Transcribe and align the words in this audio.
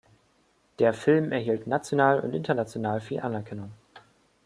Der 0.79 0.95
Film 0.95 1.31
erhielt 1.31 1.67
national 1.67 2.21
und 2.21 2.33
international 2.33 3.01
viel 3.01 3.19
Anerkennung. 3.19 3.71